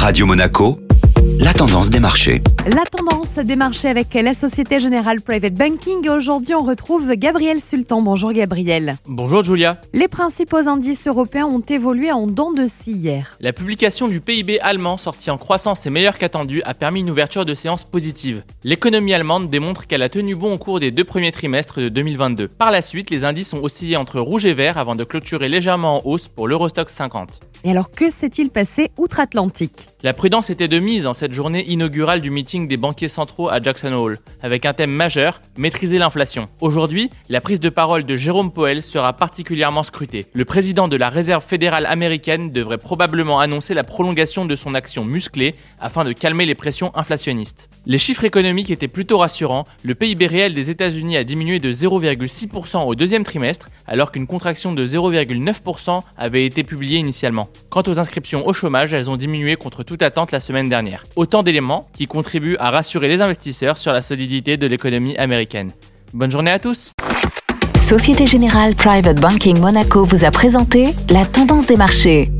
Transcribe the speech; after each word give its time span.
Radio 0.00 0.26
Monaco, 0.26 0.78
la 1.40 1.52
tendance 1.52 1.90
des 1.90 2.00
marchés. 2.00 2.42
La 2.66 2.84
tendance 2.84 3.34
des 3.34 3.54
marchés 3.54 3.88
avec 3.88 4.12
la 4.14 4.34
Société 4.34 4.80
Générale 4.80 5.20
Private 5.20 5.54
Banking. 5.54 6.08
Aujourd'hui, 6.08 6.54
on 6.54 6.64
retrouve 6.64 7.14
Gabriel 7.14 7.60
Sultan. 7.60 8.02
Bonjour 8.02 8.32
Gabriel. 8.32 8.96
Bonjour 9.06 9.44
Julia. 9.44 9.80
Les 9.92 10.08
principaux 10.08 10.68
indices 10.68 11.06
européens 11.06 11.46
ont 11.46 11.60
évolué 11.60 12.10
en 12.10 12.26
dents 12.26 12.52
de 12.52 12.66
scie 12.66 12.92
hier. 12.92 13.36
La 13.40 13.52
publication 13.52 14.08
du 14.08 14.20
PIB 14.20 14.58
allemand 14.60 14.96
sorti 14.96 15.30
en 15.30 15.38
croissance 15.38 15.86
et 15.86 15.90
meilleur 15.90 16.18
qu'attendu 16.18 16.60
a 16.64 16.74
permis 16.74 17.00
une 17.00 17.10
ouverture 17.10 17.44
de 17.44 17.54
séance 17.54 17.84
positive. 17.84 18.42
L'économie 18.64 19.14
allemande 19.14 19.48
démontre 19.48 19.86
qu'elle 19.86 20.02
a 20.02 20.08
tenu 20.08 20.34
bon 20.34 20.54
au 20.54 20.58
cours 20.58 20.80
des 20.80 20.90
deux 20.90 21.04
premiers 21.04 21.32
trimestres 21.32 21.80
de 21.80 21.88
2022. 21.88 22.48
Par 22.48 22.72
la 22.72 22.82
suite, 22.82 23.10
les 23.10 23.24
indices 23.24 23.54
ont 23.54 23.62
oscillé 23.62 23.96
entre 23.96 24.18
rouge 24.18 24.44
et 24.44 24.54
vert 24.54 24.76
avant 24.76 24.96
de 24.96 25.04
clôturer 25.04 25.48
légèrement 25.48 25.98
en 25.98 26.10
hausse 26.10 26.26
pour 26.26 26.48
l'Eurostock 26.48 26.90
50. 26.90 27.40
Et 27.64 27.70
alors, 27.70 27.90
que 27.90 28.10
s'est-il 28.10 28.50
passé 28.50 28.90
outre-Atlantique? 28.96 29.88
La 30.04 30.14
prudence 30.14 30.48
était 30.48 30.68
de 30.68 30.78
mise 30.78 31.08
en 31.08 31.12
cette 31.12 31.32
journée 31.32 31.68
inaugurale 31.68 32.20
du 32.20 32.30
meeting 32.30 32.68
des 32.68 32.76
banquiers 32.76 33.08
centraux 33.08 33.48
à 33.48 33.60
Jackson 33.60 33.92
Hole, 33.92 34.20
avec 34.40 34.64
un 34.64 34.72
thème 34.72 34.92
majeur, 34.92 35.42
maîtriser 35.56 35.98
l'inflation. 35.98 36.46
Aujourd'hui, 36.60 37.10
la 37.28 37.40
prise 37.40 37.58
de 37.58 37.68
parole 37.68 38.04
de 38.04 38.14
Jérôme 38.14 38.52
Powell 38.52 38.84
sera 38.84 39.12
particulièrement 39.12 39.82
scrutée. 39.82 40.26
Le 40.34 40.44
président 40.44 40.86
de 40.86 40.94
la 40.94 41.08
Réserve 41.08 41.44
fédérale 41.44 41.84
américaine 41.84 42.52
devrait 42.52 42.78
probablement 42.78 43.40
annoncer 43.40 43.74
la 43.74 43.82
prolongation 43.82 44.44
de 44.44 44.54
son 44.54 44.76
action 44.76 45.04
musclée 45.04 45.56
afin 45.80 46.04
de 46.04 46.12
calmer 46.12 46.46
les 46.46 46.54
pressions 46.54 46.96
inflationnistes. 46.96 47.68
Les 47.90 47.96
chiffres 47.96 48.24
économiques 48.24 48.70
étaient 48.70 48.86
plutôt 48.86 49.16
rassurants, 49.16 49.64
le 49.82 49.94
PIB 49.94 50.26
réel 50.26 50.52
des 50.52 50.68
États-Unis 50.68 51.16
a 51.16 51.24
diminué 51.24 51.58
de 51.58 51.72
0,6% 51.72 52.86
au 52.86 52.94
deuxième 52.94 53.24
trimestre, 53.24 53.70
alors 53.86 54.12
qu'une 54.12 54.26
contraction 54.26 54.74
de 54.74 54.84
0,9% 54.84 56.02
avait 56.18 56.44
été 56.44 56.64
publiée 56.64 56.98
initialement. 56.98 57.48
Quant 57.70 57.82
aux 57.86 57.98
inscriptions 57.98 58.46
au 58.46 58.52
chômage, 58.52 58.92
elles 58.92 59.08
ont 59.08 59.16
diminué 59.16 59.56
contre 59.56 59.84
toute 59.84 60.02
attente 60.02 60.32
la 60.32 60.40
semaine 60.40 60.68
dernière. 60.68 61.02
Autant 61.16 61.42
d'éléments 61.42 61.88
qui 61.96 62.06
contribuent 62.06 62.58
à 62.58 62.70
rassurer 62.70 63.08
les 63.08 63.22
investisseurs 63.22 63.78
sur 63.78 63.94
la 63.94 64.02
solidité 64.02 64.58
de 64.58 64.66
l'économie 64.66 65.16
américaine. 65.16 65.72
Bonne 66.12 66.30
journée 66.30 66.50
à 66.50 66.58
tous 66.58 66.92
Société 67.88 68.26
Générale 68.26 68.74
Private 68.74 69.18
Banking 69.18 69.58
Monaco 69.58 70.04
vous 70.04 70.26
a 70.26 70.30
présenté 70.30 70.94
la 71.08 71.24
tendance 71.24 71.64
des 71.64 71.78
marchés. 71.78 72.30